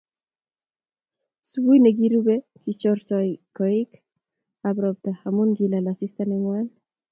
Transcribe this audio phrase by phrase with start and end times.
[1.49, 3.19] Subui nekirubei, kichorotio
[3.61, 3.91] koik
[4.69, 6.67] ab robta amun kilala asista nengwan